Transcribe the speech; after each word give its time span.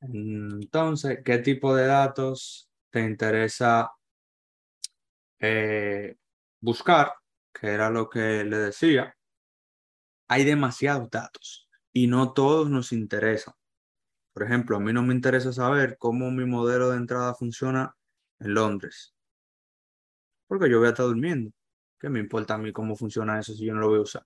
Entonces, 0.00 1.20
¿qué 1.24 1.38
tipo 1.38 1.74
de 1.74 1.86
datos 1.86 2.70
te 2.90 3.00
interesa 3.00 3.90
eh, 5.38 6.16
buscar? 6.60 7.12
Que 7.52 7.68
era 7.68 7.90
lo 7.90 8.08
que 8.08 8.44
le 8.44 8.56
decía. 8.58 9.14
Hay 10.28 10.44
demasiados 10.44 11.10
datos 11.10 11.68
y 11.92 12.06
no 12.06 12.32
todos 12.32 12.70
nos 12.70 12.92
interesan. 12.92 13.54
Por 14.32 14.44
ejemplo, 14.44 14.76
a 14.76 14.80
mí 14.80 14.92
no 14.92 15.02
me 15.02 15.14
interesa 15.14 15.52
saber 15.52 15.96
cómo 15.98 16.30
mi 16.30 16.46
modelo 16.46 16.90
de 16.90 16.98
entrada 16.98 17.34
funciona 17.34 17.94
en 18.38 18.54
Londres. 18.54 19.14
Porque 20.46 20.70
yo 20.70 20.78
voy 20.78 20.88
a 20.88 20.90
estar 20.90 21.06
durmiendo. 21.06 21.50
¿Qué 21.98 22.08
me 22.08 22.20
importa 22.20 22.54
a 22.54 22.58
mí 22.58 22.72
cómo 22.72 22.96
funciona 22.96 23.38
eso 23.40 23.52
si 23.54 23.66
yo 23.66 23.74
no 23.74 23.80
lo 23.80 23.88
voy 23.88 23.98
a 23.98 24.02
usar? 24.02 24.24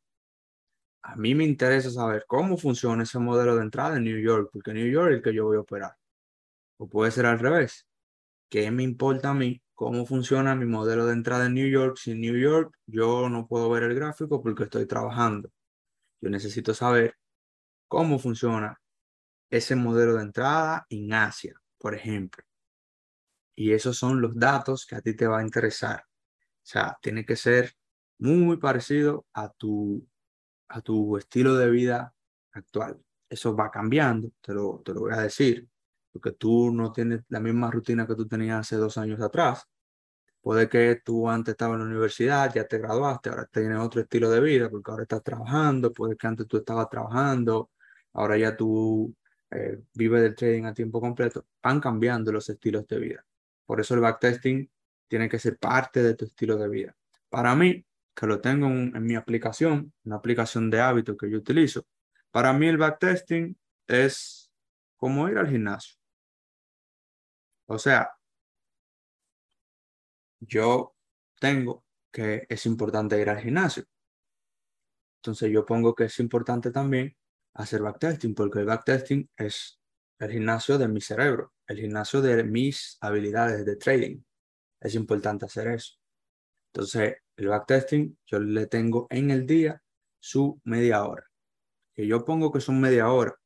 A 1.05 1.17
mí 1.17 1.35
me 1.35 1.45
interesa 1.45 1.91
saber 1.91 2.25
cómo 2.27 2.57
funciona 2.57 3.03
ese 3.03 3.19
modelo 3.19 3.57
de 3.57 3.63
entrada 3.63 3.99
en 3.99 4.05
New 4.05 4.19
York, 4.19 4.49
porque 4.51 4.73
New 4.73 4.91
York 4.91 5.11
es 5.11 5.17
el 5.19 5.23
que 5.23 5.35
yo 5.35 5.45
voy 5.45 5.59
a 5.59 5.61
operar. 5.61 5.97
O 6.79 6.89
puede 6.89 7.11
ser 7.11 7.27
al 7.27 7.39
revés. 7.39 7.87
¿Qué 8.49 8.71
me 8.71 8.83
importa 8.85 9.31
a 9.31 9.35
mí 9.35 9.63
cómo 9.75 10.07
funciona 10.07 10.55
mi 10.55 10.65
modelo 10.65 11.05
de 11.05 11.13
entrada 11.13 11.47
en 11.47 11.55
New 11.55 11.69
York? 11.69 11.99
Si 11.99 12.13
en 12.13 12.23
New 12.23 12.39
York 12.39 12.75
yo 12.87 13.29
no 13.29 13.47
puedo 13.47 13.69
ver 13.69 13.83
el 13.83 13.95
gráfico 13.95 14.43
porque 14.43 14.65
estoy 14.65 14.87
trabajando. 14.87 15.51
Yo 16.23 16.31
necesito 16.31 16.73
saber 16.73 17.17
cómo 17.87 18.19
funciona 18.19 18.81
ese 19.51 19.77
modelo 19.77 20.15
de 20.15 20.23
entrada 20.23 20.87
en 20.89 21.13
Asia, 21.13 21.61
por 21.79 21.95
ejemplo. 21.95 22.43
Y 23.55 23.73
esos 23.73 23.99
son 23.99 24.23
los 24.23 24.39
datos 24.39 24.87
que 24.87 24.97
a 24.97 25.03
ti 25.03 25.15
te 25.15 25.27
va 25.27 25.41
a 25.41 25.43
interesar. 25.43 26.03
O 26.03 26.67
sea, 26.67 26.97
tiene 27.03 27.27
que 27.27 27.37
ser 27.37 27.75
muy 28.19 28.57
parecido 28.57 29.27
a 29.35 29.51
tu, 29.51 30.09
a 30.69 30.81
tu 30.81 31.17
estilo 31.17 31.57
de 31.57 31.71
vida 31.71 32.15
actual. 32.53 33.01
Eso 33.29 33.55
va 33.57 33.71
cambiando, 33.71 34.31
te 34.41 34.55
lo, 34.55 34.83
te 34.85 34.95
lo 34.95 35.01
voy 35.01 35.13
a 35.13 35.19
decir, 35.19 35.69
porque 36.13 36.33
tú 36.33 36.71
no 36.73 36.93
tienes 36.93 37.23
la 37.29 37.41
misma 37.41 37.71
rutina 37.71 38.07
que 38.07 38.15
tú 38.15 38.27
tenías 38.27 38.61
hace 38.61 38.77
dos 38.77 38.97
años 38.99 39.21
atrás. 39.21 39.67
Puede 40.41 40.69
que 40.69 41.01
tú 41.05 41.29
antes 41.29 41.53
estabas 41.53 41.77
en 41.77 41.81
la 41.81 41.87
universidad, 41.87 42.53
ya 42.55 42.67
te 42.69 42.79
graduaste, 42.79 43.31
ahora 43.31 43.47
tienes 43.51 43.79
otro 43.79 44.03
estilo 44.03 44.31
de 44.31 44.41
vida 44.41 44.71
porque 44.71 44.91
ahora 44.91 45.05
estás 45.05 45.23
trabajando, 45.23 45.93
puede 45.93 46.17
que 46.17 46.27
antes 46.27 46.47
tú 46.47 46.59
estabas 46.59 46.89
trabajando, 46.91 47.71
ahora 48.13 48.37
ya 48.37 48.57
tú 48.57 49.15
eh, 49.51 49.81
vives 49.95 50.23
del 50.23 50.35
trading 50.35 50.65
a 50.65 50.75
tiempo 50.75 51.01
completo. 51.01 51.47
Van 51.63 51.81
cambiando 51.81 52.31
los 52.33 52.49
estilos 52.49 52.87
de 52.87 52.99
vida. 52.99 53.27
Por 53.65 53.81
eso 53.81 53.95
el 53.95 54.01
backtesting 54.01 54.71
tiene 55.09 55.29
que 55.29 55.39
ser 55.39 55.59
parte 55.59 56.03
de 56.03 56.15
tu 56.15 56.25
estilo 56.27 56.57
de 56.57 56.69
vida. 56.69 56.97
Para 57.29 57.55
mí, 57.55 57.85
que 58.15 58.27
lo 58.27 58.41
tengo 58.41 58.67
en, 58.69 59.05
mi 59.05 59.17
aplicación, 59.17 59.93
una 60.05 60.17
aplicación 60.17 60.71
de 60.71 60.81
hábito 60.81 61.17
que 61.17 61.31
yo 61.31 61.39
utilizo, 61.39 61.87
para 62.31 62.53
mí 62.53 62.69
el 62.69 62.79
backtesting 62.79 63.57
es 63.87 64.51
como 64.97 65.29
ir 65.29 65.39
al 65.39 65.49
gimnasio. 65.49 65.97
O 67.67 67.79
sea, 67.79 68.11
yo 70.41 70.95
tengo 71.41 71.85
que 72.13 72.47
es 72.49 72.67
importante 72.67 73.21
ir 73.21 73.29
al 73.29 73.41
gimnasio. 73.41 73.85
Entonces 75.19 75.51
yo 75.51 75.65
pongo 75.65 75.95
que 75.95 76.05
es 76.05 76.19
importante 76.21 76.71
también 76.71 77.17
hacer 77.55 77.83
backtesting, 77.83 78.35
porque 78.35 78.61
el 78.61 78.67
backtesting 78.67 79.31
es 79.37 79.81
el 80.19 80.31
gimnasio 80.31 80.79
de 80.79 80.89
mi 80.89 81.01
cerebro, 81.01 81.53
el 81.67 81.81
gimnasio 81.81 82.21
de 82.21 82.45
mis 82.45 82.99
habilidades 83.01 83.65
de 83.65 83.77
trading. 83.77 84.23
Es 84.81 84.95
importante 84.95 85.47
hacer 85.47 85.69
eso. 85.69 85.95
Entonces, 86.75 87.19
el 87.37 87.49
backtesting 87.49 88.19
yo 88.27 88.41
le 88.41 88.67
tengo 88.67 89.07
en 89.11 89.31
el 89.31 89.47
día 89.47 89.81
su 90.19 90.61
media 90.65 91.05
hora. 91.05 91.25
Que 91.95 92.07
yo 92.07 92.25
pongo 92.25 92.53
que 92.53 92.61
son 92.61 92.81
media 92.81 93.11
hora, 93.11 93.37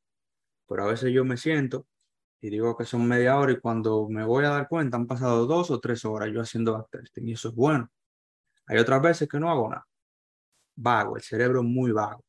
pero 0.67 0.85
a 0.85 0.87
veces 0.87 1.13
yo 1.13 1.25
me 1.25 1.37
siento 1.37 1.87
y 2.41 2.49
digo 2.49 2.75
que 2.77 2.85
son 2.85 3.07
media 3.07 3.37
hora 3.37 3.51
y 3.53 3.59
cuando 3.59 4.07
me 4.09 4.25
voy 4.25 4.45
a 4.45 4.49
dar 4.49 4.67
cuenta 4.67 4.97
han 4.97 5.07
pasado 5.07 5.45
dos 5.45 5.71
o 5.71 5.79
tres 5.79 6.05
horas 6.05 6.29
yo 6.33 6.41
haciendo 6.41 6.73
backtesting 6.73 7.27
y 7.29 7.33
eso 7.33 7.49
es 7.49 7.55
bueno. 7.55 7.91
Hay 8.67 8.79
otras 8.79 9.01
veces 9.01 9.29
que 9.29 9.39
no 9.39 9.51
hago 9.51 9.69
nada. 9.69 9.87
Vago, 10.75 11.17
el 11.17 11.23
cerebro 11.23 11.63
muy 11.63 11.91
vago, 11.91 12.25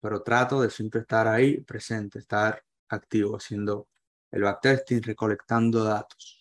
pero 0.00 0.22
trato 0.22 0.62
de 0.62 0.70
siempre 0.70 1.02
estar 1.02 1.28
ahí 1.28 1.60
presente, 1.62 2.18
estar 2.20 2.62
activo 2.88 3.36
haciendo 3.36 3.88
el 4.32 4.42
backtesting, 4.42 5.02
recolectando 5.02 5.84
datos. 5.84 6.39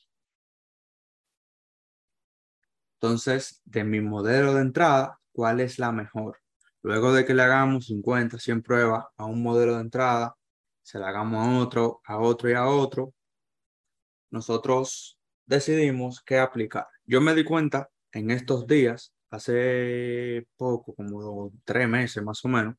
Entonces, 3.01 3.61
de 3.63 3.85
mi 3.85 4.01
modelo 4.01 4.53
de 4.53 4.61
entrada, 4.61 5.19
¿cuál 5.31 5.61
es 5.61 5.79
la 5.79 5.93
mejor? 5.93 6.37
Luego 6.81 7.13
de 7.13 7.25
que 7.25 7.33
le 7.33 7.43
hagamos 7.43 7.85
50, 7.85 8.37
100 8.37 8.61
pruebas 8.61 9.05
a 9.15 9.25
un 9.25 9.41
modelo 9.41 9.75
de 9.75 9.81
entrada, 9.81 10.35
se 10.81 10.99
la 10.99 11.07
hagamos 11.09 11.45
a 11.45 11.59
otro, 11.59 12.01
a 12.05 12.17
otro 12.17 12.49
y 12.49 12.53
a 12.53 12.67
otro, 12.67 13.13
nosotros 14.31 15.17
decidimos 15.45 16.21
qué 16.25 16.39
aplicar. 16.39 16.87
Yo 17.05 17.21
me 17.21 17.33
di 17.35 17.45
cuenta 17.45 17.89
en 18.11 18.31
estos 18.31 18.67
días, 18.67 19.13
hace 19.29 20.45
poco, 20.57 20.93
como 20.93 21.53
tres 21.63 21.87
meses 21.87 22.21
más 22.21 22.43
o 22.43 22.49
menos, 22.49 22.75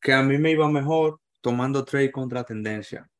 que 0.00 0.14
a 0.14 0.22
mí 0.22 0.38
me 0.38 0.50
iba 0.52 0.70
mejor 0.70 1.20
tomando 1.42 1.84
trade 1.84 2.10
contra 2.10 2.44
tendencia. 2.44 3.10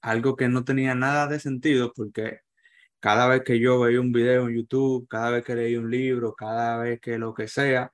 Algo 0.00 0.34
que 0.34 0.48
no 0.48 0.64
tenía 0.64 0.96
nada 0.96 1.28
de 1.28 1.38
sentido 1.38 1.92
porque 1.94 2.40
cada 3.02 3.26
vez 3.26 3.42
que 3.42 3.58
yo 3.58 3.80
veía 3.80 4.00
un 4.00 4.12
video 4.12 4.48
en 4.48 4.56
YouTube, 4.56 5.08
cada 5.08 5.30
vez 5.30 5.44
que 5.44 5.56
leí 5.56 5.76
un 5.76 5.90
libro, 5.90 6.34
cada 6.34 6.78
vez 6.78 7.00
que 7.00 7.18
lo 7.18 7.34
que 7.34 7.48
sea, 7.48 7.92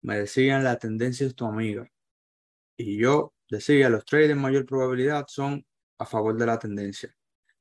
me 0.00 0.18
decían 0.20 0.64
la 0.64 0.78
tendencia 0.78 1.26
es 1.26 1.34
tu 1.34 1.46
amiga. 1.46 1.86
Y 2.78 2.98
yo 2.98 3.34
decía, 3.50 3.90
los 3.90 4.06
trades 4.06 4.28
de 4.28 4.34
mayor 4.34 4.64
probabilidad 4.66 5.26
son 5.28 5.66
a 5.98 6.06
favor 6.06 6.38
de 6.38 6.46
la 6.46 6.58
tendencia. 6.58 7.14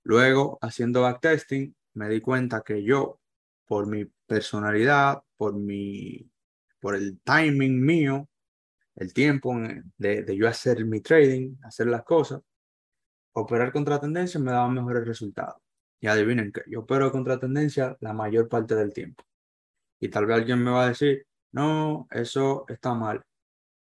Luego, 0.04 0.58
haciendo 0.62 1.02
backtesting, 1.02 1.76
me 1.96 2.08
di 2.10 2.22
cuenta 2.22 2.64
que 2.66 2.82
yo, 2.84 3.20
por 3.66 3.88
mi 3.88 4.06
personalidad, 4.26 5.22
por 5.36 5.54
mi, 5.54 6.32
por 6.80 6.96
el 6.96 7.20
timing 7.22 7.82
mío, 7.86 8.30
el 8.96 9.14
tiempo 9.14 9.54
de, 9.98 10.38
yo 10.38 10.48
hacer 10.48 10.86
mi 10.86 11.02
trading, 11.02 11.58
hacer 11.64 11.88
las 11.88 12.04
cosas, 12.04 12.42
operar 13.34 13.74
contra 13.74 14.00
tendencia 14.00 14.40
me 14.40 14.52
daba 14.52 14.70
mejores 14.70 15.06
resultados. 15.06 15.65
Y 16.00 16.08
adivinen 16.08 16.52
que 16.52 16.62
yo 16.68 16.82
opero 16.82 17.12
contra 17.12 17.40
tendencia 17.40 17.98
la 18.02 18.14
mayor 18.14 18.48
parte 18.50 18.76
del 18.76 18.94
tiempo. 18.94 19.24
Y 20.00 20.10
tal 20.10 20.26
vez 20.26 20.38
alguien 20.38 20.64
me 20.64 20.72
va 20.72 20.86
a 20.86 20.90
decir, 20.90 21.26
no, 21.52 22.08
eso 22.12 22.66
está 22.68 22.94
mal. 22.94 23.24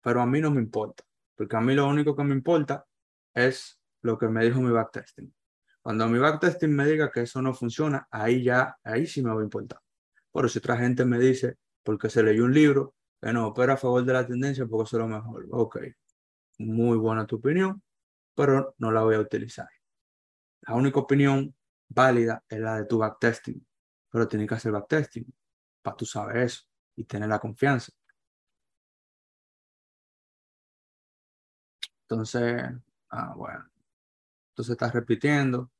Pero 0.01 0.21
a 0.21 0.25
mí 0.25 0.39
no 0.41 0.51
me 0.51 0.61
importa, 0.61 1.03
porque 1.35 1.55
a 1.57 1.61
mí 1.61 1.75
lo 1.75 1.87
único 1.87 2.15
que 2.15 2.23
me 2.23 2.33
importa 2.33 2.85
es 3.33 3.79
lo 4.01 4.17
que 4.17 4.27
me 4.27 4.45
dijo 4.45 4.61
mi 4.61 4.71
backtesting. 4.71 5.33
Cuando 5.81 6.07
mi 6.07 6.17
backtesting 6.19 6.73
me 6.73 6.85
diga 6.85 7.11
que 7.11 7.21
eso 7.21 7.41
no 7.41 7.53
funciona, 7.53 8.07
ahí 8.11 8.43
ya, 8.43 8.77
ahí 8.83 9.05
sí 9.05 9.21
me 9.21 9.33
va 9.33 9.41
a 9.41 9.43
importar. 9.43 9.79
Por 10.31 10.49
si 10.49 10.59
otra 10.59 10.77
gente 10.77 11.05
me 11.05 11.19
dice, 11.19 11.57
porque 11.83 12.09
se 12.09 12.23
leyó 12.23 12.45
un 12.45 12.53
libro, 12.53 12.95
que 13.21 13.33
no 13.33 13.47
opera 13.47 13.73
a 13.73 13.77
favor 13.77 14.03
de 14.03 14.13
la 14.13 14.25
tendencia 14.25 14.65
porque 14.65 14.87
eso 14.87 14.97
es 14.97 15.01
lo 15.01 15.07
mejor. 15.07 15.47
Ok, 15.51 15.79
muy 16.59 16.97
buena 16.97 17.25
tu 17.25 17.37
opinión, 17.37 17.81
pero 18.35 18.75
no 18.77 18.91
la 18.91 19.03
voy 19.03 19.15
a 19.15 19.19
utilizar. 19.19 19.67
La 20.61 20.75
única 20.75 20.99
opinión 20.99 21.55
válida 21.89 22.43
es 22.49 22.59
la 22.59 22.77
de 22.77 22.85
tu 22.85 22.97
backtesting, 22.99 23.65
pero 24.09 24.27
tienes 24.27 24.47
que 24.47 24.55
hacer 24.55 24.71
backtesting 24.71 25.25
para 25.81 25.97
tú 25.97 26.05
saber 26.05 26.37
eso 26.37 26.63
y 26.95 27.05
tener 27.05 27.29
la 27.29 27.39
confianza. 27.39 27.91
Entonces, 32.03 32.63
ah, 33.09 33.33
bueno, 33.35 33.65
entonces 34.51 34.73
estás 34.73 34.93
repitiendo 34.93 35.71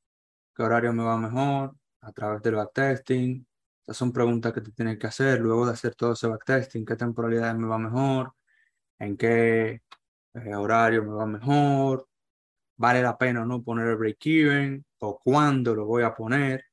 qué 0.54 0.62
horario 0.62 0.92
me 0.92 1.04
va 1.04 1.16
mejor 1.18 1.76
a 2.02 2.12
través 2.12 2.42
del 2.42 2.56
backtesting. 2.56 3.46
Esas 3.82 3.96
son 3.96 4.12
preguntas 4.12 4.52
que 4.52 4.60
te 4.60 4.72
tienes 4.72 4.98
que 4.98 5.06
hacer 5.06 5.40
luego 5.40 5.66
de 5.66 5.72
hacer 5.72 5.94
todo 5.94 6.12
ese 6.12 6.26
backtesting, 6.28 6.84
qué 6.84 6.96
temporalidad 6.96 7.54
me 7.54 7.66
va 7.66 7.78
mejor, 7.78 8.34
en 8.98 9.16
qué 9.16 9.82
eh, 10.34 10.54
horario 10.54 11.04
me 11.04 11.12
va 11.12 11.26
mejor, 11.26 12.08
vale 12.76 13.02
la 13.02 13.18
pena 13.18 13.44
no 13.44 13.62
poner 13.62 13.88
el 13.88 13.96
break-even 13.96 14.84
o 15.00 15.20
cuándo 15.20 15.74
lo 15.74 15.86
voy 15.86 16.02
a 16.02 16.14
poner, 16.14 16.64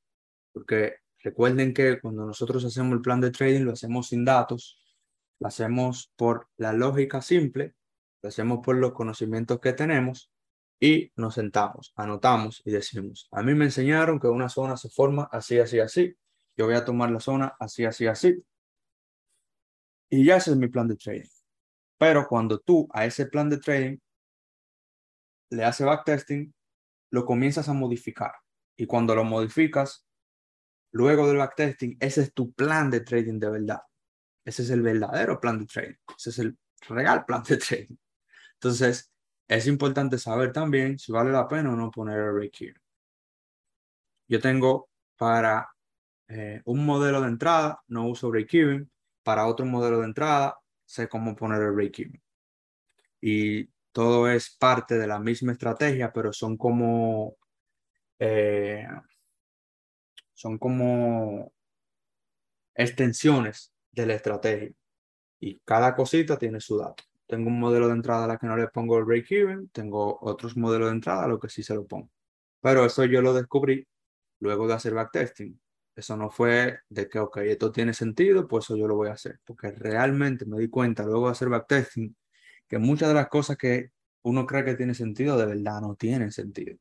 porque 0.52 0.96
recuerden 1.20 1.74
que 1.74 2.00
cuando 2.00 2.24
nosotros 2.26 2.64
hacemos 2.64 2.94
el 2.94 3.02
plan 3.02 3.20
de 3.20 3.30
trading 3.30 3.62
lo 3.62 3.72
hacemos 3.72 4.08
sin 4.08 4.24
datos, 4.24 4.80
lo 5.38 5.48
hacemos 5.48 6.12
por 6.16 6.48
la 6.56 6.72
lógica 6.72 7.20
simple, 7.20 7.74
lo 8.22 8.28
hacemos 8.28 8.60
por 8.64 8.76
los 8.76 8.92
conocimientos 8.92 9.60
que 9.60 9.72
tenemos 9.72 10.30
y 10.80 11.12
nos 11.16 11.34
sentamos, 11.34 11.92
anotamos 11.96 12.62
y 12.64 12.70
decimos, 12.70 13.28
a 13.32 13.42
mí 13.42 13.54
me 13.54 13.66
enseñaron 13.66 14.20
que 14.20 14.26
una 14.28 14.48
zona 14.48 14.76
se 14.76 14.90
forma 14.90 15.28
así, 15.32 15.58
así, 15.58 15.80
así, 15.80 16.14
yo 16.56 16.66
voy 16.66 16.74
a 16.74 16.84
tomar 16.84 17.10
la 17.10 17.20
zona 17.20 17.54
así, 17.58 17.84
así, 17.84 18.06
así. 18.06 18.42
Y 20.08 20.24
ya 20.24 20.36
ese 20.36 20.52
es 20.52 20.56
mi 20.56 20.68
plan 20.68 20.88
de 20.88 20.96
trading. 20.96 21.28
Pero 21.98 22.26
cuando 22.28 22.58
tú 22.60 22.88
a 22.92 23.04
ese 23.04 23.26
plan 23.26 23.50
de 23.50 23.58
trading 23.58 23.98
le 25.50 25.64
hace 25.64 25.84
backtesting, 25.84 26.54
lo 27.16 27.24
comienzas 27.24 27.66
a 27.70 27.72
modificar. 27.72 28.32
Y 28.76 28.84
cuando 28.84 29.14
lo 29.14 29.24
modificas, 29.24 30.06
luego 30.92 31.26
del 31.26 31.38
backtesting, 31.38 31.96
ese 31.98 32.20
es 32.20 32.34
tu 32.34 32.52
plan 32.52 32.90
de 32.90 33.00
trading 33.00 33.38
de 33.38 33.48
verdad. 33.48 33.80
Ese 34.44 34.62
es 34.62 34.70
el 34.70 34.82
verdadero 34.82 35.40
plan 35.40 35.58
de 35.58 35.64
trading. 35.64 35.96
Ese 36.14 36.28
es 36.30 36.38
el 36.40 36.58
real 36.86 37.24
plan 37.24 37.42
de 37.42 37.56
trading. 37.56 37.96
Entonces, 38.56 39.10
es 39.48 39.66
importante 39.66 40.18
saber 40.18 40.52
también 40.52 40.98
si 40.98 41.10
vale 41.10 41.32
la 41.32 41.48
pena 41.48 41.72
o 41.72 41.76
no 41.76 41.90
poner 41.90 42.18
el 42.18 42.32
break-even. 42.32 42.82
Yo 44.28 44.38
tengo 44.38 44.90
para 45.16 45.70
eh, 46.28 46.60
un 46.66 46.84
modelo 46.84 47.22
de 47.22 47.28
entrada, 47.28 47.80
no 47.88 48.08
uso 48.08 48.28
break-even. 48.28 48.90
Para 49.22 49.46
otro 49.46 49.64
modelo 49.64 50.00
de 50.00 50.06
entrada, 50.06 50.58
sé 50.84 51.08
cómo 51.08 51.34
poner 51.34 51.62
el 51.62 51.72
break-even. 51.72 52.22
Y 53.22 53.70
todo 53.96 54.28
es 54.28 54.54
parte 54.54 54.98
de 54.98 55.06
la 55.06 55.18
misma 55.18 55.52
estrategia, 55.52 56.12
pero 56.12 56.30
son 56.30 56.58
como, 56.58 57.38
eh, 58.18 58.86
son 60.34 60.58
como 60.58 61.50
extensiones 62.74 63.72
de 63.92 64.04
la 64.04 64.12
estrategia. 64.12 64.70
Y 65.40 65.60
cada 65.60 65.96
cosita 65.96 66.38
tiene 66.38 66.60
su 66.60 66.76
dato. 66.76 67.04
Tengo 67.26 67.48
un 67.48 67.58
modelo 67.58 67.88
de 67.88 67.94
entrada 67.94 68.24
a 68.24 68.28
la 68.28 68.36
que 68.36 68.46
no 68.46 68.58
le 68.58 68.68
pongo 68.68 68.98
el 68.98 69.06
break-even, 69.06 69.70
tengo 69.70 70.18
otros 70.20 70.58
modelos 70.58 70.88
de 70.90 70.96
entrada 70.96 71.24
a 71.24 71.28
lo 71.28 71.40
que 71.40 71.48
sí 71.48 71.62
se 71.62 71.74
lo 71.74 71.86
pongo. 71.86 72.10
Pero 72.60 72.84
eso 72.84 73.02
yo 73.06 73.22
lo 73.22 73.32
descubrí 73.32 73.88
luego 74.40 74.68
de 74.68 74.74
hacer 74.74 74.92
backtesting. 74.92 75.58
Eso 75.94 76.18
no 76.18 76.28
fue 76.28 76.80
de 76.90 77.08
que, 77.08 77.18
ok, 77.18 77.38
esto 77.38 77.72
tiene 77.72 77.94
sentido, 77.94 78.46
pues 78.46 78.66
eso 78.66 78.76
yo 78.76 78.86
lo 78.88 78.96
voy 78.96 79.08
a 79.08 79.12
hacer. 79.14 79.40
Porque 79.42 79.70
realmente 79.70 80.44
me 80.44 80.58
di 80.58 80.68
cuenta 80.68 81.02
luego 81.04 81.28
de 81.28 81.32
hacer 81.32 81.48
backtesting 81.48 82.14
que 82.68 82.78
muchas 82.78 83.08
de 83.08 83.14
las 83.14 83.28
cosas 83.28 83.56
que 83.56 83.90
uno 84.22 84.46
cree 84.46 84.64
que 84.64 84.74
tiene 84.74 84.94
sentido, 84.94 85.36
de 85.38 85.46
verdad 85.46 85.80
no 85.80 85.94
tienen 85.94 86.32
sentido. 86.32 86.76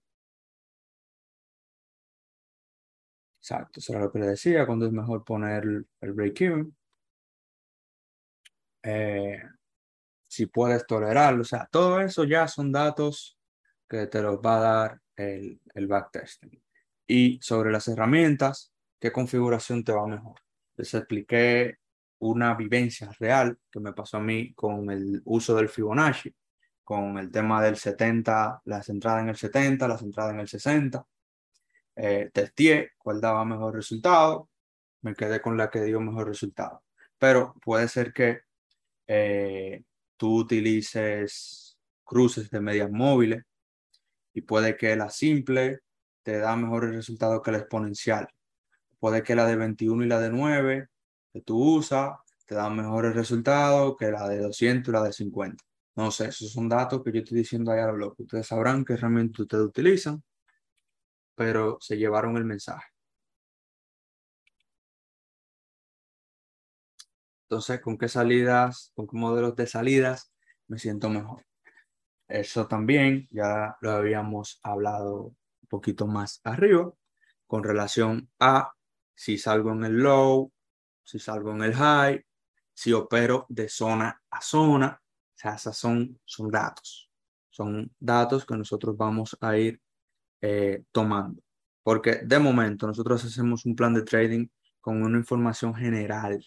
Exacto, 3.39 3.79
eso 3.79 3.93
era 3.93 4.01
lo 4.01 4.11
que 4.11 4.19
le 4.19 4.27
decía, 4.27 4.65
cuando 4.65 4.87
es 4.87 4.91
mejor 4.91 5.23
poner 5.23 5.63
el 6.01 6.13
break-even. 6.13 6.75
Eh, 8.83 9.41
si 10.27 10.47
puedes 10.47 10.85
tolerarlo, 10.87 11.41
o 11.41 11.45
sea, 11.45 11.67
todo 11.71 12.01
eso 12.01 12.23
ya 12.23 12.47
son 12.47 12.71
datos 12.71 13.37
que 13.87 14.07
te 14.07 14.21
los 14.21 14.37
va 14.39 14.57
a 14.57 14.59
dar 14.59 15.01
el, 15.15 15.61
el 15.75 15.87
backtesting. 15.87 16.61
Y 17.07 17.39
sobre 17.41 17.71
las 17.71 17.87
herramientas, 17.87 18.73
¿qué 18.99 19.11
configuración 19.11 19.83
te 19.83 19.93
va 19.93 20.07
mejor? 20.07 20.39
Les 20.77 20.93
expliqué 20.93 21.77
una 22.19 22.53
vivencia 22.56 23.12
real 23.19 23.57
que 23.71 23.79
me 23.79 23.94
pasó 23.94 24.17
a 24.17 24.21
mí 24.21 24.53
con 24.53 24.89
el 24.89 25.21
uso 25.25 25.56
del 25.56 25.69
Fibonacci, 25.69 26.33
con 26.83 27.17
el 27.17 27.31
tema 27.31 27.62
del 27.62 27.77
70, 27.77 28.62
las 28.65 28.89
entradas 28.89 29.23
en 29.23 29.29
el 29.29 29.35
70, 29.35 29.88
las 29.88 30.01
entradas 30.01 30.33
en 30.33 30.39
el 30.39 30.47
60. 30.47 31.06
Eh, 31.97 32.29
testé 32.33 32.91
cuál 32.97 33.21
daba 33.21 33.45
mejor 33.45 33.75
resultado, 33.75 34.50
me 35.01 35.15
quedé 35.15 35.41
con 35.41 35.57
la 35.57 35.69
que 35.69 35.83
dio 35.83 36.00
mejor 36.00 36.27
resultado. 36.27 36.83
Pero 37.17 37.56
puede 37.63 37.88
ser 37.88 38.13
que 38.13 38.41
eh, 39.07 39.83
tú 40.18 40.39
utilices 40.39 41.77
cruces 42.03 42.50
de 42.50 42.61
medias 42.61 42.91
móviles 42.91 43.44
y 44.33 44.41
puede 44.41 44.77
que 44.77 44.95
la 44.95 45.09
simple 45.09 45.79
te 46.23 46.39
da 46.39 46.56
mejores 46.56 46.94
resultados 46.95 47.41
que 47.41 47.51
la 47.51 47.59
exponencial. 47.59 48.27
Puede 49.00 49.23
que 49.23 49.35
la 49.35 49.45
de 49.45 49.56
21 49.56 50.03
y 50.03 50.07
la 50.07 50.19
de 50.19 50.29
9 50.29 50.88
que 51.35 51.41
tú 51.41 51.75
usas 51.79 52.17
te 52.47 52.55
dan 52.55 52.77
mejores 52.77 53.13
resultados 53.13 53.97
que 53.99 54.09
la 54.09 54.25
de 54.29 54.39
200 54.39 54.87
y 54.87 54.93
la 54.93 55.03
de 55.03 55.11
50. 55.11 55.61
No 55.95 56.09
sé, 56.09 56.27
esos 56.27 56.53
son 56.53 56.69
datos 56.69 57.03
que 57.03 57.11
yo 57.11 57.19
estoy 57.19 57.39
diciendo 57.39 57.71
ahí 57.73 57.79
a 57.81 57.87
lo 57.87 57.97
loco. 57.97 58.23
Ustedes 58.23 58.47
sabrán 58.47 58.85
qué 58.85 58.93
herramienta 58.93 59.41
ustedes 59.41 59.65
utilizan, 59.65 60.23
pero 61.35 61.77
se 61.81 61.97
llevaron 61.97 62.37
el 62.37 62.45
mensaje. 62.45 62.85
Entonces, 67.49 67.81
¿con 67.81 67.97
qué 67.97 68.07
salidas, 68.07 68.93
con 68.95 69.05
qué 69.05 69.17
modelos 69.17 69.57
de 69.57 69.67
salidas 69.67 70.31
me 70.67 70.79
siento 70.79 71.09
mejor? 71.09 71.45
Eso 72.29 72.65
también 72.67 73.27
ya 73.29 73.75
lo 73.81 73.91
habíamos 73.91 74.61
hablado 74.63 75.23
un 75.25 75.67
poquito 75.67 76.07
más 76.07 76.39
arriba 76.45 76.93
con 77.45 77.61
relación 77.63 78.29
a 78.39 78.71
si 79.13 79.37
salgo 79.37 79.73
en 79.73 79.83
el 79.83 79.97
low, 79.97 80.51
si 81.06 81.19
salgo 81.19 81.52
en 81.52 81.63
el 81.63 81.74
high, 81.74 82.25
si 82.74 82.92
opero 82.92 83.46
de 83.48 83.69
zona 83.69 84.22
a 84.30 84.42
zona. 84.42 85.02
O 85.02 85.38
sea, 85.38 85.56
esos 85.56 85.78
son, 85.78 86.19
son 86.25 86.52
datos. 86.52 87.10
Son 87.50 87.90
datos 88.00 88.46
que 88.46 88.57
nosotros 88.57 88.98
vamos 88.98 89.38
a 89.40 89.57
ir 89.57 89.81
eh, 90.42 90.84
tomando. 90.92 91.42
Porque 91.84 92.22
de 92.24 92.40
momento 92.40 92.88
nosotros 92.88 93.24
hacemos 93.24 93.66
un 93.66 93.75
plan 93.75 93.94
de 93.94 94.02
trading 94.02 94.48
con 94.81 95.02
una 95.02 95.18
información 95.18 95.74
general 95.74 96.46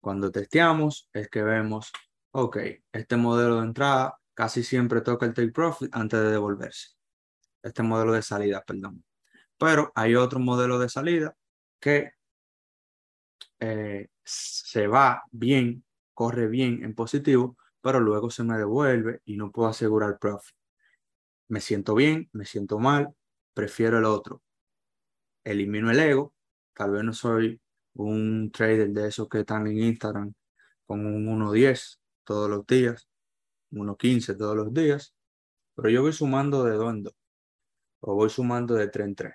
cuando 0.00 0.30
testeamos 0.30 1.08
es 1.12 1.28
que 1.28 1.42
vemos, 1.42 1.92
ok, 2.30 2.56
este 2.92 3.16
modelo 3.16 3.56
de 3.56 3.66
entrada 3.66 4.18
casi 4.34 4.62
siempre 4.62 5.00
toca 5.00 5.26
el 5.26 5.34
take 5.34 5.52
profit 5.52 5.94
antes 5.94 6.20
de 6.20 6.30
devolverse. 6.30 6.90
Este 7.62 7.82
modelo 7.82 8.12
de 8.12 8.22
salida, 8.22 8.64
perdón. 8.64 9.04
Pero 9.58 9.92
hay 9.94 10.14
otro 10.14 10.38
modelo 10.38 10.78
de 10.78 10.88
salida 10.88 11.36
que 11.80 12.12
eh, 13.60 14.08
se 14.24 14.86
va 14.86 15.22
bien, 15.30 15.84
corre 16.14 16.48
bien 16.48 16.84
en 16.84 16.94
positivo, 16.94 17.56
pero 17.80 18.00
luego 18.00 18.30
se 18.30 18.44
me 18.44 18.58
devuelve 18.58 19.22
y 19.24 19.36
no 19.36 19.50
puedo 19.50 19.68
asegurar 19.68 20.18
profit. 20.18 20.54
Me 21.48 21.60
siento 21.60 21.94
bien, 21.94 22.28
me 22.32 22.44
siento 22.44 22.78
mal, 22.78 23.14
prefiero 23.54 23.98
el 23.98 24.04
otro. 24.04 24.42
Elimino 25.44 25.90
el 25.90 26.00
ego, 26.00 26.34
tal 26.74 26.92
vez 26.92 27.04
no 27.04 27.12
soy 27.12 27.60
un 27.94 28.50
trader 28.52 28.90
de 28.90 29.08
esos 29.08 29.28
que 29.28 29.40
están 29.40 29.66
en 29.66 29.78
Instagram 29.78 30.34
con 30.86 31.04
un 31.06 31.26
1.10 31.26 32.00
todos 32.24 32.50
los 32.50 32.66
días, 32.66 33.08
1.15 33.70 34.36
todos 34.36 34.56
los 34.56 34.72
días, 34.72 35.14
pero 35.74 35.90
yo 35.90 36.02
voy 36.02 36.12
sumando 36.12 36.64
de 36.64 36.72
dos, 36.74 36.94
o 38.00 38.14
voy 38.14 38.30
sumando 38.30 38.74
de 38.74 38.88
tres 38.88 39.06
en 39.06 39.14
tres. 39.14 39.34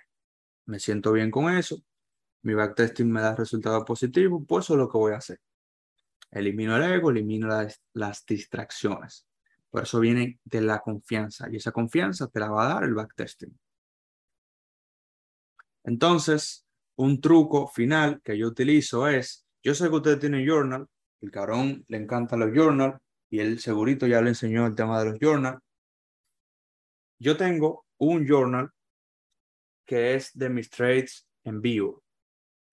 Me 0.66 0.80
siento 0.80 1.12
bien 1.12 1.32
con 1.32 1.54
eso, 1.54 1.84
mi 2.44 2.54
backtesting 2.54 3.12
me 3.12 3.22
da 3.22 3.36
resultados 3.36 3.84
positivos, 3.86 4.44
pues 4.48 4.66
eso 4.66 4.74
es 4.74 4.80
lo 4.80 4.90
que 4.90 4.98
voy 4.98 5.14
a 5.14 5.18
hacer. 5.18 5.40
Elimino 6.32 6.76
el 6.76 6.84
ego, 6.84 7.12
elimino 7.12 7.48
las, 7.48 7.82
las 7.94 8.26
distracciones. 8.26 9.26
Por 9.70 9.84
eso 9.84 10.00
viene 10.00 10.40
de 10.44 10.62
la 10.62 10.80
confianza 10.80 11.48
y 11.52 11.58
esa 11.58 11.72
confianza 11.72 12.28
te 12.28 12.40
la 12.40 12.50
va 12.50 12.66
a 12.66 12.74
dar 12.76 12.84
el 12.84 12.94
backtesting. 12.94 13.58
Entonces, 15.84 16.66
un 16.96 17.20
truco 17.20 17.68
final 17.68 18.22
que 18.24 18.38
yo 18.38 18.48
utilizo 18.48 19.08
es, 19.08 19.46
yo 19.64 19.74
sé 19.74 19.90
que 19.90 19.96
usted 19.96 20.20
tiene 20.20 20.46
journal, 20.46 20.88
el 21.22 21.32
cabrón 21.32 21.86
le 21.88 21.98
encantan 21.98 22.40
los 22.40 22.52
journal 22.54 23.00
y 23.30 23.40
él 23.40 23.60
segurito 23.60 24.06
ya 24.06 24.22
le 24.22 24.30
enseñó 24.30 24.68
el 24.68 24.76
tema 24.76 25.00
de 25.00 25.12
los 25.12 25.20
journal. 25.20 25.60
Yo 27.20 27.38
tengo 27.38 27.86
un 27.98 28.28
journal 28.28 28.70
que 29.86 30.16
es 30.16 30.32
de 30.34 30.50
mis 30.50 30.70
trades 30.70 31.26
en 31.44 31.62
vivo. 31.62 32.03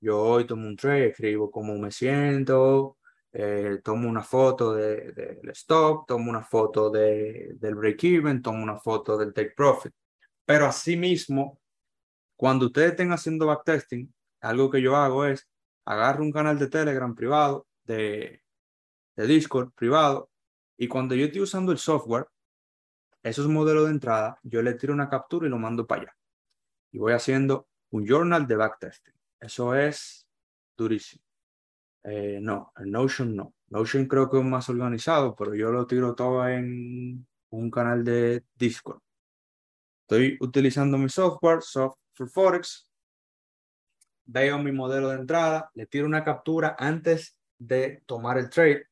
Yo 0.01 0.19
hoy 0.19 0.47
tomo 0.47 0.67
un 0.67 0.77
trade, 0.77 1.09
escribo 1.09 1.51
cómo 1.51 1.77
me 1.79 1.91
siento, 1.91 2.99
eh, 3.33 3.81
tomo 3.85 4.09
una 4.09 4.23
foto 4.23 4.75
del 4.75 5.15
de, 5.15 5.41
stop, 5.53 6.07
tomo 6.07 6.31
una 6.31 6.43
foto 6.43 6.91
de, 6.91 7.53
del 7.57 7.75
break-even, 7.75 8.43
tomo 8.43 8.63
una 8.63 8.79
foto 8.79 9.19
del 9.19 9.35
take 9.35 9.53
profit. 9.57 9.93
Pero 10.45 10.67
asimismo, 10.67 11.61
cuando 12.37 12.67
ustedes 12.67 12.93
estén 12.93 13.13
haciendo 13.13 13.47
backtesting, 13.47 14.13
algo 14.41 14.71
que 14.71 14.83
yo 14.83 14.97
hago 14.97 15.27
es 15.27 15.49
agarro 15.85 16.23
un 16.25 16.33
canal 16.33 16.59
de 16.59 16.69
Telegram 16.69 17.15
privado, 17.15 17.67
de, 17.85 18.43
de 19.17 19.27
Discord 19.27 19.73
privado, 19.75 20.31
y 20.79 20.89
cuando 20.89 21.15
yo 21.15 21.27
estoy 21.27 21.43
usando 21.43 21.73
el 21.73 21.79
software, 21.79 22.27
esos 23.23 23.49
modelos 23.49 23.85
de 23.85 23.91
entrada, 23.91 24.39
yo 24.43 24.63
le 24.63 24.75
tiro 24.75 24.95
una 24.95 25.11
captura 25.11 25.47
y 25.47 25.51
lo 25.51 25.59
mando 25.59 25.87
para 25.87 26.03
allá. 26.03 26.17
Y 26.93 26.99
voy 26.99 27.13
haciendo 27.13 27.69
un 27.91 28.07
journal 28.07 28.47
de 28.47 28.57
backtesting. 28.57 29.20
Eso 29.41 29.75
es 29.75 30.27
durísimo. 30.77 31.25
Eh, 32.03 32.39
no, 32.41 32.73
el 32.77 32.91
Notion 32.91 33.35
no. 33.35 33.55
Notion 33.69 34.07
creo 34.07 34.31
que 34.31 34.39
es 34.39 34.45
más 34.45 34.69
organizado, 34.69 35.35
pero 35.35 35.55
yo 35.55 35.71
lo 35.71 35.87
tiro 35.87 36.15
todo 36.15 36.47
en 36.49 37.27
un 37.51 37.71
canal 37.71 38.05
de 38.05 38.45
Discord. 38.55 39.01
Estoy 40.03 40.37
utilizando 40.41 40.99
mi 40.99 41.09
software, 41.09 41.63
Soft 41.63 41.97
for 42.15 42.29
Forex. 42.29 42.91
Veo 44.25 44.59
mi 44.59 44.73
modelo 44.73 45.09
de 45.09 45.17
entrada, 45.17 45.71
le 45.75 45.87
tiro 45.87 46.07
una 46.07 46.25
captura 46.25 46.77
antes 46.79 47.37
de 47.59 48.03
tomar 48.07 48.39
el 48.39 48.51
trade 48.51 48.87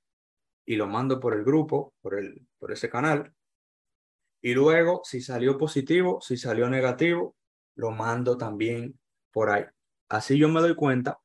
y 0.64 0.76
lo 0.76 0.86
mando 0.86 1.18
por 1.18 1.34
el 1.34 1.44
grupo, 1.44 1.94
por, 2.00 2.18
el, 2.18 2.46
por 2.58 2.72
ese 2.72 2.90
canal. 2.90 3.32
Y 4.40 4.54
luego, 4.54 5.00
si 5.04 5.20
salió 5.20 5.58
positivo, 5.58 6.20
si 6.20 6.36
salió 6.36 6.68
negativo, 6.68 7.36
lo 7.74 7.90
mando 7.90 8.36
también 8.36 8.98
por 9.32 9.50
ahí. 9.50 9.64
Así 10.08 10.38
yo 10.38 10.48
me 10.48 10.60
doy 10.60 10.74
cuenta 10.74 11.18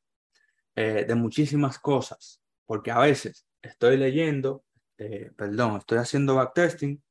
eh, 0.76 1.06
de 1.08 1.16
muchísimas 1.16 1.80
cosas, 1.80 2.42
porque 2.66 2.92
a 2.92 3.00
veces 3.00 3.46
estoy 3.62 3.98
leyendo, 3.98 4.64
eh, 4.98 5.32
perdón, 5.36 5.78
estoy 5.78 6.00
haciendo 6.00 6.36
backtesting 6.36 7.02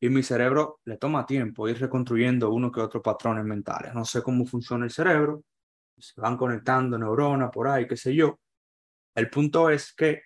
y 0.00 0.08
mi 0.08 0.22
cerebro 0.22 0.80
le 0.84 0.96
toma 0.96 1.26
tiempo 1.26 1.68
ir 1.68 1.78
reconstruyendo 1.80 2.50
uno 2.52 2.70
que 2.70 2.80
otro 2.80 3.02
patrones 3.02 3.44
mentales. 3.44 3.94
No 3.94 4.04
sé 4.04 4.22
cómo 4.22 4.46
funciona 4.46 4.84
el 4.84 4.90
cerebro, 4.90 5.42
se 5.98 6.20
van 6.20 6.36
conectando 6.36 6.98
neuronas 6.98 7.50
por 7.50 7.68
ahí, 7.68 7.86
qué 7.86 7.96
sé 7.96 8.14
yo. 8.14 8.38
El 9.14 9.28
punto 9.30 9.68
es 9.70 9.92
que 9.92 10.22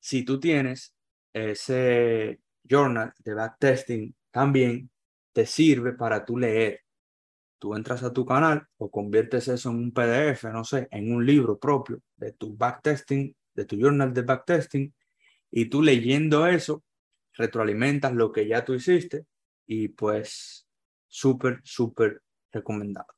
si 0.00 0.24
tú 0.24 0.40
tienes 0.40 0.94
ese 1.32 2.40
journal 2.64 3.12
de 3.18 3.34
backtesting 3.34 4.14
también 4.30 4.90
te 5.32 5.46
sirve 5.46 5.92
para 5.92 6.24
tú 6.24 6.36
leer. 6.36 6.80
Tú 7.58 7.74
entras 7.74 8.02
a 8.02 8.12
tu 8.12 8.24
canal 8.24 8.66
o 8.76 8.90
conviertes 8.90 9.48
eso 9.48 9.70
en 9.70 9.76
un 9.76 9.92
PDF, 9.92 10.44
no 10.52 10.64
sé, 10.64 10.88
en 10.90 11.12
un 11.12 11.26
libro 11.26 11.58
propio 11.58 12.00
de 12.16 12.32
tu 12.32 12.56
backtesting, 12.56 13.34
de 13.54 13.64
tu 13.64 13.76
journal 13.76 14.14
de 14.14 14.22
backtesting, 14.22 14.94
y 15.50 15.66
tú 15.66 15.82
leyendo 15.82 16.46
eso, 16.46 16.84
retroalimentas 17.34 18.12
lo 18.14 18.32
que 18.32 18.46
ya 18.46 18.64
tú 18.64 18.74
hiciste 18.74 19.26
y 19.66 19.88
pues 19.88 20.66
súper, 21.06 21.60
súper 21.64 22.22
recomendado. 22.52 23.17